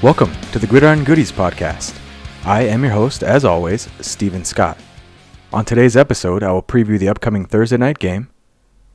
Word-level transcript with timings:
Welcome 0.00 0.32
to 0.52 0.60
the 0.60 0.66
Gridiron 0.68 1.02
Goodies 1.02 1.32
podcast. 1.32 1.98
I 2.44 2.62
am 2.62 2.84
your 2.84 2.92
host, 2.92 3.24
as 3.24 3.44
always, 3.44 3.88
Stephen 4.00 4.44
Scott. 4.44 4.78
On 5.52 5.64
today's 5.64 5.96
episode, 5.96 6.44
I 6.44 6.52
will 6.52 6.62
preview 6.62 7.00
the 7.00 7.08
upcoming 7.08 7.44
Thursday 7.44 7.78
night 7.78 7.98
game. 7.98 8.30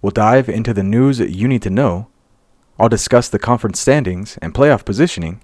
We'll 0.02 0.12
dive 0.12 0.48
into 0.48 0.74
the 0.74 0.82
news 0.82 1.20
you 1.20 1.50
need 1.50 1.62
to 1.64 1.70
know. 1.70 2.08
I'll 2.80 2.88
discuss 2.88 3.28
the 3.28 3.38
conference 3.38 3.82
standings 3.82 4.38
and 4.42 4.54
playoff 4.54 4.86
positioning. 4.86 5.42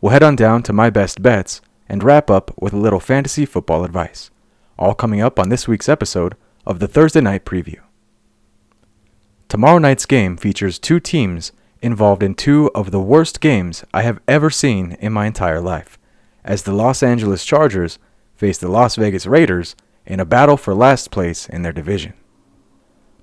We'll 0.00 0.10
head 0.10 0.24
on 0.24 0.34
down 0.34 0.64
to 0.64 0.72
my 0.72 0.90
best 0.90 1.22
bets 1.22 1.60
and 1.88 2.02
wrap 2.02 2.28
up 2.28 2.50
with 2.60 2.72
a 2.72 2.76
little 2.76 2.98
fantasy 2.98 3.46
football 3.46 3.84
advice. 3.84 4.32
All 4.80 4.96
coming 4.96 5.20
up 5.20 5.38
on 5.38 5.48
this 5.48 5.68
week's 5.68 5.88
episode 5.88 6.34
of 6.66 6.80
the 6.80 6.88
Thursday 6.88 7.20
night 7.20 7.44
preview. 7.44 7.78
Tomorrow 9.48 9.78
night's 9.78 10.06
game 10.06 10.36
features 10.36 10.80
two 10.80 10.98
teams 10.98 11.52
involved 11.82 12.22
in 12.22 12.34
two 12.34 12.70
of 12.74 12.90
the 12.90 13.00
worst 13.00 13.40
games 13.40 13.84
I 13.92 14.02
have 14.02 14.20
ever 14.26 14.48
seen 14.48 14.92
in 15.00 15.12
my 15.12 15.26
entire 15.26 15.60
life, 15.60 15.98
as 16.44 16.62
the 16.62 16.72
Los 16.72 17.02
Angeles 17.02 17.44
Chargers 17.44 17.98
face 18.34 18.58
the 18.58 18.68
Las 18.68 18.96
Vegas 18.96 19.26
Raiders 19.26 19.76
in 20.06 20.20
a 20.20 20.24
battle 20.24 20.56
for 20.56 20.74
last 20.74 21.10
place 21.10 21.48
in 21.48 21.62
their 21.62 21.72
division. 21.72 22.14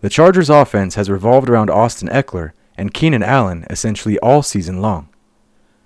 The 0.02 0.10
Chargers' 0.10 0.50
offense 0.50 0.96
has 0.96 1.10
revolved 1.10 1.50
around 1.50 1.70
Austin 1.70 2.08
Ekeler 2.08 2.52
and 2.78 2.94
Keenan 2.94 3.24
Allen 3.24 3.66
essentially 3.70 4.18
all 4.20 4.42
season 4.42 4.82
long. 4.82 5.10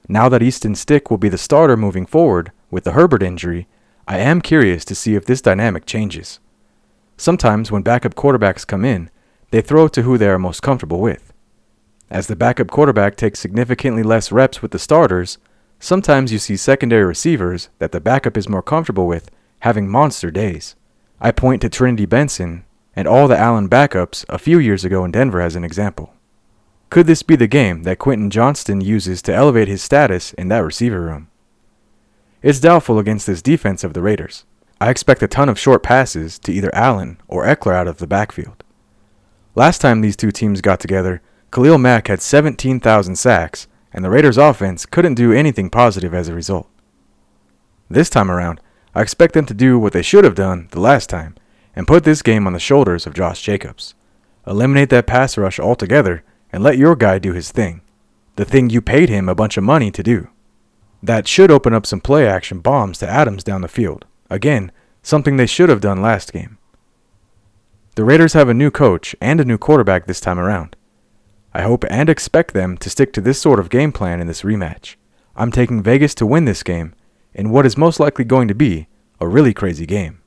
Now 0.07 0.29
that 0.29 0.43
Easton 0.43 0.75
Stick 0.75 1.09
will 1.09 1.17
be 1.17 1.29
the 1.29 1.37
starter 1.37 1.77
moving 1.77 2.05
forward 2.05 2.51
with 2.69 2.83
the 2.83 2.91
Herbert 2.91 3.23
injury, 3.23 3.67
I 4.07 4.19
am 4.19 4.41
curious 4.41 4.85
to 4.85 4.95
see 4.95 5.15
if 5.15 5.25
this 5.25 5.41
dynamic 5.41 5.85
changes. 5.85 6.39
Sometimes 7.17 7.71
when 7.71 7.81
backup 7.81 8.13
quarterbacks 8.15 8.67
come 8.67 8.85
in, 8.85 9.09
they 9.51 9.61
throw 9.61 9.87
to 9.87 10.01
who 10.03 10.17
they 10.17 10.27
are 10.27 10.39
most 10.39 10.61
comfortable 10.61 10.99
with. 10.99 11.32
As 12.13 12.27
the 12.27 12.35
backup 12.35 12.69
quarterback 12.69 13.15
takes 13.15 13.39
significantly 13.39 14.03
less 14.03 14.31
reps 14.31 14.61
with 14.61 14.69
the 14.69 14.77
starters, 14.77 15.39
sometimes 15.79 16.31
you 16.31 16.37
see 16.37 16.55
secondary 16.55 17.03
receivers 17.03 17.69
that 17.79 17.91
the 17.91 17.99
backup 17.99 18.37
is 18.37 18.47
more 18.47 18.61
comfortable 18.61 19.07
with 19.07 19.31
having 19.61 19.89
monster 19.89 20.29
days. 20.29 20.75
I 21.19 21.31
point 21.31 21.63
to 21.63 21.69
Trinity 21.69 22.05
Benson 22.05 22.65
and 22.95 23.07
all 23.07 23.27
the 23.27 23.37
Allen 23.37 23.67
backups 23.67 24.25
a 24.29 24.37
few 24.37 24.59
years 24.59 24.85
ago 24.85 25.03
in 25.03 25.09
Denver 25.09 25.41
as 25.41 25.55
an 25.55 25.63
example. 25.63 26.13
Could 26.91 27.07
this 27.07 27.23
be 27.23 27.35
the 27.35 27.47
game 27.47 27.81
that 27.81 27.97
Quentin 27.97 28.29
Johnston 28.29 28.79
uses 28.79 29.23
to 29.23 29.33
elevate 29.33 29.67
his 29.67 29.81
status 29.81 30.33
in 30.33 30.49
that 30.49 30.63
receiver 30.63 31.01
room? 31.01 31.29
It's 32.43 32.59
doubtful 32.59 32.99
against 32.99 33.25
this 33.25 33.41
defense 33.41 33.83
of 33.83 33.95
the 33.95 34.03
Raiders. 34.03 34.45
I 34.79 34.91
expect 34.91 35.23
a 35.23 35.27
ton 35.27 35.49
of 35.49 35.57
short 35.57 35.81
passes 35.81 36.37
to 36.39 36.53
either 36.53 36.69
Allen 36.75 37.17
or 37.27 37.43
Ekeler 37.43 37.73
out 37.73 37.87
of 37.87 37.97
the 37.97 38.05
backfield. 38.05 38.63
Last 39.55 39.81
time 39.81 40.01
these 40.01 40.15
two 40.15 40.29
teams 40.29 40.61
got 40.61 40.79
together, 40.79 41.19
Khalil 41.53 41.77
Mack 41.77 42.07
had 42.07 42.19
17,000 42.19 43.15
sacks, 43.15 43.67
and 43.93 44.03
the 44.03 44.09
Raiders' 44.09 44.39
offense 44.39 44.87
couldn't 44.87 45.13
do 45.13 45.31
anything 45.31 45.69
positive 45.69 46.11
as 46.11 46.27
a 46.27 46.33
result. 46.33 46.67
This 47.91 48.09
time 48.09 48.31
around, 48.31 48.59
I 48.95 49.03
expect 49.03 49.35
them 49.35 49.45
to 49.45 49.53
do 49.53 49.77
what 49.77 49.93
they 49.93 50.01
should 50.01 50.23
have 50.23 50.33
done 50.33 50.67
the 50.71 50.79
last 50.79 51.11
time 51.11 51.35
and 51.75 51.85
put 51.85 52.05
this 52.05 52.23
game 52.23 52.47
on 52.47 52.53
the 52.53 52.59
shoulders 52.59 53.05
of 53.05 53.13
Josh 53.13 53.43
Jacobs. 53.43 53.93
Eliminate 54.47 54.89
that 54.89 55.05
pass 55.05 55.37
rush 55.37 55.59
altogether 55.59 56.23
and 56.51 56.63
let 56.63 56.79
your 56.79 56.95
guy 56.95 57.19
do 57.19 57.33
his 57.33 57.51
thing. 57.51 57.81
The 58.35 58.45
thing 58.45 58.71
you 58.71 58.81
paid 58.81 59.09
him 59.09 59.29
a 59.29 59.35
bunch 59.35 59.55
of 59.55 59.63
money 59.63 59.91
to 59.91 60.01
do. 60.01 60.29
That 61.03 61.27
should 61.27 61.51
open 61.51 61.71
up 61.71 61.85
some 61.85 62.01
play 62.01 62.27
action 62.27 62.61
bombs 62.61 62.97
to 62.97 63.07
Adams 63.07 63.43
down 63.43 63.61
the 63.61 63.67
field. 63.67 64.05
Again, 64.27 64.71
something 65.03 65.37
they 65.37 65.45
should 65.45 65.69
have 65.69 65.81
done 65.81 66.01
last 66.01 66.33
game. 66.33 66.57
The 67.93 68.03
Raiders 68.03 68.33
have 68.33 68.49
a 68.49 68.55
new 68.55 68.71
coach 68.71 69.15
and 69.21 69.39
a 69.39 69.45
new 69.45 69.59
quarterback 69.59 70.07
this 70.07 70.19
time 70.19 70.39
around. 70.39 70.75
I 71.53 71.61
hope 71.61 71.85
and 71.89 72.09
expect 72.09 72.53
them 72.53 72.77
to 72.77 72.89
stick 72.89 73.13
to 73.13 73.21
this 73.21 73.39
sort 73.39 73.59
of 73.59 73.69
game 73.69 73.91
plan 73.91 74.19
in 74.19 74.27
this 74.27 74.41
rematch. 74.41 74.95
I'm 75.35 75.51
taking 75.51 75.83
Vegas 75.83 76.15
to 76.15 76.25
win 76.25 76.45
this 76.45 76.63
game 76.63 76.95
in 77.33 77.51
what 77.51 77.65
is 77.65 77.77
most 77.77 77.99
likely 77.99 78.25
going 78.25 78.47
to 78.47 78.55
be 78.55 78.87
a 79.19 79.27
really 79.27 79.53
crazy 79.53 79.85
game. 79.85 80.21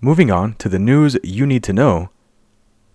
Moving 0.00 0.30
on 0.30 0.54
to 0.54 0.68
the 0.68 0.78
news 0.78 1.18
you 1.22 1.44
need 1.44 1.62
to 1.64 1.72
know 1.72 2.10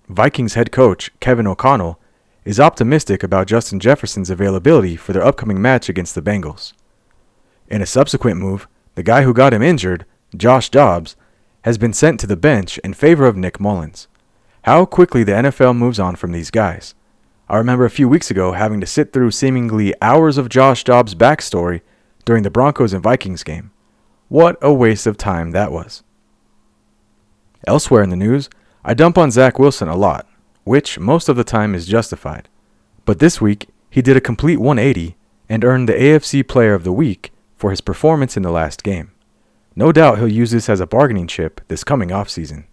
Vikings 0.07 0.53
head 0.53 0.71
coach 0.71 1.11
Kevin 1.19 1.47
O'Connell 1.47 1.99
is 2.45 2.59
optimistic 2.59 3.23
about 3.23 3.47
Justin 3.47 3.79
Jefferson's 3.79 4.29
availability 4.29 4.95
for 4.95 5.13
their 5.13 5.25
upcoming 5.25 5.61
match 5.61 5.89
against 5.89 6.15
the 6.15 6.21
Bengals. 6.21 6.73
In 7.67 7.81
a 7.81 7.87
subsequent 7.87 8.39
move, 8.39 8.67
the 8.93 9.03
guy 9.03 9.23
who 9.23 9.33
got 9.33 9.53
him 9.53 9.63
injured, 9.63 10.05
Josh 10.35 10.69
Dobbs, 10.69 11.15
has 11.63 11.77
been 11.77 11.93
sent 11.93 12.19
to 12.19 12.27
the 12.27 12.37
bench 12.37 12.77
in 12.79 12.93
favor 12.93 13.25
of 13.25 13.35
Nick 13.35 13.59
Mullens. 13.59 14.07
How 14.65 14.83
quickly 14.83 15.23
the 15.23 15.31
NFL 15.31 15.77
moves 15.77 15.99
on 15.99 16.15
from 16.15 16.31
these 16.31 16.49
guys. 16.49 16.95
I 17.47 17.57
remember 17.57 17.85
a 17.85 17.91
few 17.91 18.09
weeks 18.09 18.31
ago 18.31 18.53
having 18.53 18.81
to 18.81 18.87
sit 18.87 19.13
through 19.13 19.29
seemingly 19.29 19.93
hours 20.01 20.39
of 20.39 20.49
Josh 20.49 20.83
Dobbs' 20.83 21.13
backstory 21.13 21.81
during 22.25 22.41
the 22.41 22.49
Broncos 22.49 22.91
and 22.91 23.03
Vikings 23.03 23.43
game. 23.43 23.69
What 24.27 24.57
a 24.63 24.73
waste 24.73 25.05
of 25.05 25.17
time 25.17 25.51
that 25.51 25.71
was. 25.71 26.01
Elsewhere 27.67 28.01
in 28.01 28.09
the 28.09 28.15
news, 28.15 28.49
I 28.83 28.95
dump 28.95 29.19
on 29.19 29.29
Zach 29.29 29.59
Wilson 29.59 29.87
a 29.87 29.95
lot, 29.95 30.27
which 30.63 30.97
most 30.97 31.29
of 31.29 31.35
the 31.35 31.43
time 31.43 31.75
is 31.75 31.85
justified. 31.85 32.49
But 33.05 33.19
this 33.19 33.39
week, 33.39 33.67
he 33.91 34.01
did 34.01 34.17
a 34.17 34.19
complete 34.19 34.57
180 34.57 35.15
and 35.47 35.63
earned 35.63 35.87
the 35.87 35.93
AFC 35.93 36.41
Player 36.47 36.73
of 36.73 36.83
the 36.83 36.91
Week 36.91 37.31
for 37.55 37.69
his 37.69 37.81
performance 37.81 38.35
in 38.35 38.41
the 38.41 38.49
last 38.49 38.81
game. 38.81 39.11
No 39.75 39.91
doubt 39.91 40.17
he'll 40.17 40.27
use 40.27 40.49
this 40.49 40.69
as 40.69 40.79
a 40.79 40.87
bargaining 40.87 41.27
chip 41.27 41.61
this 41.67 41.83
coming 41.83 42.09
offseason. 42.09 42.63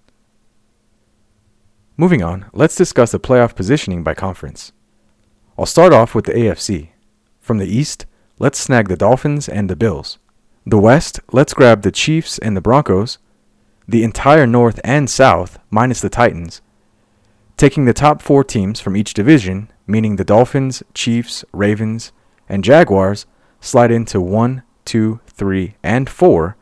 Moving 1.96 2.22
on, 2.22 2.46
let's 2.54 2.74
discuss 2.74 3.12
the 3.12 3.20
playoff 3.20 3.54
positioning 3.54 4.02
by 4.02 4.14
conference. 4.14 4.72
I'll 5.58 5.66
start 5.66 5.92
off 5.92 6.14
with 6.14 6.24
the 6.24 6.32
AFC. 6.32 6.88
From 7.38 7.58
the 7.58 7.66
East, 7.66 8.06
let's 8.38 8.58
snag 8.58 8.88
the 8.88 8.96
Dolphins 8.96 9.46
and 9.46 9.68
the 9.68 9.76
Bills. 9.76 10.18
The 10.64 10.78
West, 10.78 11.20
let's 11.32 11.52
grab 11.52 11.82
the 11.82 11.92
Chiefs 11.92 12.38
and 12.38 12.56
the 12.56 12.62
Broncos. 12.62 13.18
The 13.86 14.04
entire 14.04 14.46
North 14.46 14.80
and 14.82 15.10
South, 15.10 15.58
minus 15.70 16.00
the 16.00 16.08
Titans. 16.08 16.62
Taking 17.58 17.84
the 17.84 17.92
top 17.92 18.22
four 18.22 18.42
teams 18.42 18.80
from 18.80 18.96
each 18.96 19.12
division, 19.12 19.70
meaning 19.86 20.16
the 20.16 20.24
Dolphins, 20.24 20.82
Chiefs, 20.94 21.44
Ravens, 21.52 22.10
and 22.48 22.64
Jaguars, 22.64 23.26
slide 23.60 23.90
into 23.90 24.18
1, 24.18 24.62
2, 24.86 25.20
3, 25.26 25.74
and 25.82 26.08
4, 26.08 26.56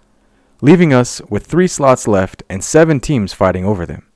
leaving 0.61 0.93
us 0.93 1.23
with 1.31 1.47
three 1.47 1.69
slots 1.69 2.09
left 2.09 2.43
and 2.51 2.65
seven 2.65 2.99
teams 2.99 3.33
fighting 3.33 3.65
over 3.65 3.87
them. 3.87 4.10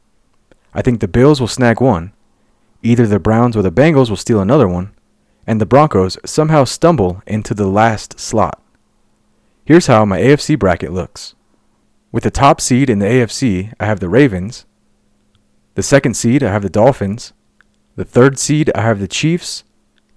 I 0.75 0.83
think 0.83 1.01
the 1.01 1.09
Bills 1.09 1.41
will 1.41 1.49
snag 1.49 1.81
one. 1.81 2.12
Either 2.83 3.07
the 3.07 3.19
Browns 3.19 3.57
or 3.57 3.62
the 3.62 3.71
Bengals 3.71 4.11
will 4.11 4.17
steal 4.17 4.41
another 4.41 4.69
one, 4.69 4.93
and 5.47 5.61
the 5.61 5.67
Broncos 5.67 6.19
somehow 6.25 6.65
stumble 6.65 7.23
into 7.27 7.55
the 7.55 7.67
last 7.67 8.19
slot. 8.19 8.61
Here's 9.65 9.87
how 9.87 10.05
my 10.05 10.21
AFC 10.21 10.59
bracket 10.59 10.93
looks. 10.93 11.35
With 12.12 12.25
the 12.25 12.31
top 12.31 12.61
seed 12.61 12.91
in 12.91 12.99
the 12.99 13.07
AFC, 13.07 13.73
I 13.81 13.87
have 13.87 14.01
the 14.01 14.09
Ravens. 14.09 14.67
The 15.75 15.83
second 15.83 16.15
seed, 16.15 16.43
I 16.43 16.53
have 16.53 16.62
the 16.62 16.69
Dolphins. 16.69 17.33
The 17.97 18.05
third 18.05 18.39
seed, 18.39 18.71
I 18.75 18.83
have 18.83 19.01
the 19.01 19.09
Chiefs. 19.09 19.65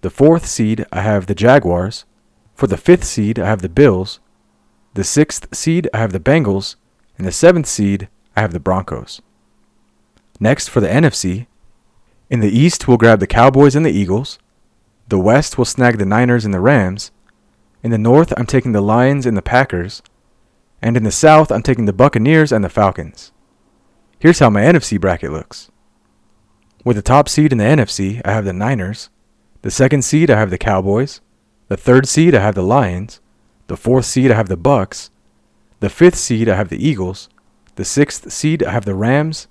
The 0.02 0.10
fourth 0.10 0.46
seed, 0.46 0.86
I 0.92 1.02
have 1.02 1.28
the 1.28 1.36
Jaguars. 1.36 2.06
For 2.54 2.68
the 2.68 2.78
fifth 2.78 3.04
seed, 3.04 3.40
I 3.40 3.48
have 3.48 3.62
the 3.62 3.70
Bills. 3.70 4.20
The 4.94 5.04
sixth 5.04 5.56
seed, 5.56 5.90
I 5.94 6.00
have 6.00 6.12
the 6.12 6.20
Bengals. 6.20 6.76
And 7.18 7.26
the 7.26 7.32
seventh 7.32 7.68
seed, 7.68 8.10
I 8.36 8.42
have 8.42 8.54
the 8.54 8.60
Broncos. 8.60 9.22
Next, 10.40 10.70
for 10.70 10.80
the 10.80 10.88
NFC, 10.88 11.48
in 12.30 12.42
the 12.42 12.50
East, 12.50 12.88
we'll 12.88 12.98
grab 12.98 13.20
the 13.20 13.28
Cowboys 13.28 13.76
and 13.76 13.86
the 13.86 13.92
Eagles. 13.92 14.38
The 15.08 15.20
West 15.20 15.58
will 15.58 15.66
snag 15.66 15.98
the 15.98 16.06
Niners 16.06 16.44
and 16.44 16.54
the 16.54 16.60
Rams. 16.60 17.12
In 17.82 17.92
the 17.92 17.98
North, 17.98 18.34
I'm 18.36 18.46
taking 18.46 18.74
the 18.74 18.82
Lions 18.82 19.26
and 19.26 19.38
the 19.38 19.42
Packers. 19.42 20.02
And 20.82 20.98
in 20.98 21.04
the 21.04 21.12
South, 21.12 21.52
I'm 21.52 21.64
taking 21.64 21.86
the 21.86 21.94
Buccaneers 21.94 22.52
and 22.52 22.64
the 22.64 22.70
Falcons. 22.70 23.32
Here's 24.20 24.40
how 24.40 24.50
my 24.50 24.62
NFC 24.62 25.00
bracket 25.00 25.32
looks. 25.32 25.72
With 26.84 26.98
the 26.98 27.02
top 27.02 27.30
seed 27.30 27.52
in 27.52 27.58
the 27.58 27.64
NFC, 27.64 28.22
I 28.26 28.32
have 28.32 28.46
the 28.46 28.54
Niners. 28.54 29.10
The 29.62 29.72
second 29.72 30.04
seed, 30.04 30.30
I 30.30 30.38
have 30.38 30.50
the 30.50 30.58
Cowboys. 30.58 31.22
The 31.70 31.78
third 31.78 32.08
seed, 32.08 32.36
I 32.36 32.42
have 32.42 32.56
the 32.56 32.62
Lions. 32.62 33.22
The 33.68 33.78
fourth 33.78 34.06
seed, 34.06 34.32
I 34.32 34.36
have 34.36 34.50
the 34.50 34.58
Bucks. 34.58 35.10
The 35.80 35.90
fifth 35.90 36.16
seed, 36.16 36.50
I 36.50 36.56
have 36.56 36.70
the 36.70 36.86
Eagles. 36.86 37.30
The 37.76 37.86
sixth 37.86 38.32
seed, 38.32 38.64
I 38.64 38.72
have 38.72 38.86
the 38.86 38.96
Rams. 38.96 39.48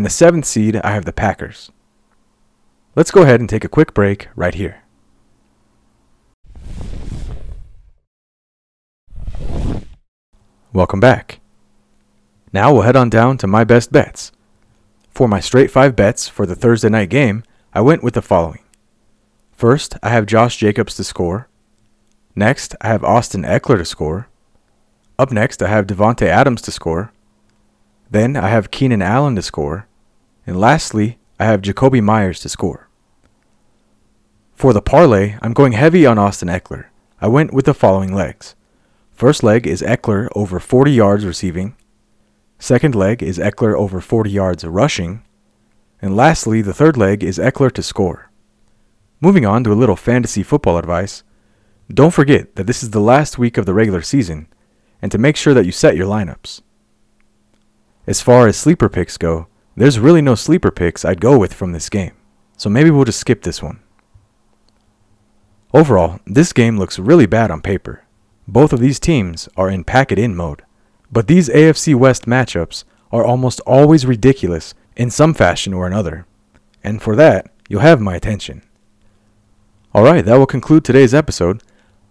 In 0.00 0.04
the 0.04 0.08
seventh 0.08 0.46
seed, 0.46 0.76
I 0.76 0.92
have 0.92 1.04
the 1.04 1.12
Packers. 1.12 1.70
Let's 2.96 3.10
go 3.10 3.20
ahead 3.20 3.38
and 3.38 3.46
take 3.46 3.64
a 3.64 3.68
quick 3.68 3.92
break 3.92 4.28
right 4.34 4.54
here. 4.54 4.82
Welcome 10.72 11.00
back. 11.00 11.40
Now 12.50 12.72
we'll 12.72 12.80
head 12.80 12.96
on 12.96 13.10
down 13.10 13.36
to 13.36 13.46
my 13.46 13.62
best 13.62 13.92
bets. 13.92 14.32
For 15.10 15.28
my 15.28 15.38
straight 15.38 15.70
five 15.70 15.94
bets 15.96 16.28
for 16.28 16.46
the 16.46 16.56
Thursday 16.56 16.88
night 16.88 17.10
game, 17.10 17.44
I 17.74 17.82
went 17.82 18.02
with 18.02 18.14
the 18.14 18.22
following. 18.22 18.64
First, 19.52 19.98
I 20.02 20.08
have 20.08 20.24
Josh 20.24 20.56
Jacobs 20.56 20.94
to 20.94 21.04
score. 21.04 21.46
Next, 22.34 22.74
I 22.80 22.86
have 22.86 23.04
Austin 23.04 23.42
Ekeler 23.42 23.76
to 23.76 23.84
score. 23.84 24.28
Up 25.18 25.30
next, 25.30 25.62
I 25.62 25.68
have 25.68 25.86
Davante 25.86 26.26
Adams 26.26 26.62
to 26.62 26.70
score. 26.70 27.12
Then 28.10 28.34
I 28.34 28.48
have 28.48 28.70
Keenan 28.70 29.02
Allen 29.02 29.36
to 29.36 29.42
score. 29.42 29.86
And 30.46 30.58
lastly, 30.58 31.18
I 31.38 31.44
have 31.44 31.62
Jakobi 31.62 32.02
Meyers 32.02 32.40
to 32.40 32.48
score. 32.48 32.88
For 34.54 34.72
the 34.72 34.82
parlay, 34.82 35.36
I'm 35.40 35.52
going 35.52 35.72
heavy 35.72 36.04
on 36.04 36.18
Austin 36.18 36.48
Ekeler. 36.48 36.86
I 37.20 37.28
went 37.28 37.52
with 37.52 37.64
the 37.64 37.74
following 37.74 38.14
legs. 38.14 38.54
First 39.12 39.42
leg 39.42 39.66
is 39.66 39.82
Ekeler 39.82 40.28
over 40.34 40.60
40 40.60 40.92
yards 40.92 41.24
receiving. 41.24 41.76
Second 42.58 42.94
leg 42.94 43.22
is 43.22 43.38
Ekeler 43.38 43.74
over 43.74 44.00
40 44.00 44.30
yards 44.30 44.64
rushing. 44.64 45.22
And 46.02 46.16
lastly, 46.16 46.62
the 46.62 46.74
third 46.74 46.96
leg 46.96 47.22
is 47.22 47.38
Ekeler 47.38 47.72
to 47.72 47.82
score. 47.82 48.30
Moving 49.20 49.44
on 49.44 49.64
to 49.64 49.72
a 49.72 49.74
little 49.74 49.96
fantasy 49.96 50.42
football 50.42 50.78
advice. 50.78 51.22
Don't 51.92 52.14
forget 52.14 52.56
that 52.56 52.66
this 52.66 52.82
is 52.82 52.90
the 52.90 53.00
last 53.00 53.38
week 53.38 53.58
of 53.58 53.66
the 53.66 53.74
regular 53.74 54.00
season, 54.00 54.46
and 55.02 55.12
to 55.12 55.18
make 55.18 55.36
sure 55.36 55.52
that 55.52 55.66
you 55.66 55.72
set 55.72 55.96
your 55.96 56.06
lineups. 56.06 56.62
As 58.06 58.22
far 58.22 58.46
as 58.46 58.56
sleeper 58.56 58.88
picks 58.88 59.18
go, 59.18 59.48
there's 59.80 59.98
really 59.98 60.20
no 60.20 60.34
sleeper 60.34 60.70
picks 60.70 61.06
I'd 61.06 61.22
go 61.22 61.38
with 61.38 61.54
from 61.54 61.72
this 61.72 61.88
game, 61.88 62.12
so 62.58 62.68
maybe 62.68 62.90
we'll 62.90 63.06
just 63.06 63.18
skip 63.18 63.40
this 63.40 63.62
one. 63.62 63.80
Overall, 65.72 66.20
this 66.26 66.52
game 66.52 66.76
looks 66.76 66.98
really 66.98 67.24
bad 67.24 67.50
on 67.50 67.62
paper. 67.62 68.04
Both 68.46 68.74
of 68.74 68.80
these 68.80 69.00
teams 69.00 69.48
are 69.56 69.70
in 69.70 69.84
pack 69.84 70.12
it 70.12 70.18
in 70.18 70.36
mode, 70.36 70.64
but 71.10 71.28
these 71.28 71.48
AFC 71.48 71.94
West 71.94 72.26
matchups 72.26 72.84
are 73.10 73.24
almost 73.24 73.60
always 73.60 74.04
ridiculous 74.04 74.74
in 74.96 75.08
some 75.08 75.32
fashion 75.32 75.72
or 75.72 75.86
another, 75.86 76.26
and 76.84 77.00
for 77.00 77.16
that, 77.16 77.50
you'll 77.70 77.80
have 77.80 78.02
my 78.02 78.14
attention. 78.14 78.60
Alright, 79.94 80.26
that 80.26 80.36
will 80.36 80.44
conclude 80.44 80.84
today's 80.84 81.14
episode. 81.14 81.62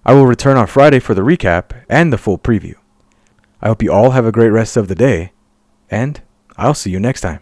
I 0.03 0.13
will 0.13 0.25
return 0.25 0.57
on 0.57 0.65
Friday 0.65 0.97
for 0.97 1.13
the 1.13 1.21
recap 1.21 1.83
and 1.87 2.11
the 2.11 2.17
full 2.17 2.39
preview. 2.39 2.77
I 3.61 3.67
hope 3.67 3.83
you 3.83 3.93
all 3.93 4.09
have 4.09 4.25
a 4.25 4.31
great 4.31 4.49
rest 4.49 4.75
of 4.75 4.87
the 4.87 4.95
day, 4.95 5.33
and 5.91 6.19
I'll 6.57 6.73
see 6.73 6.89
you 6.89 6.99
next 6.99 7.21
time. 7.21 7.41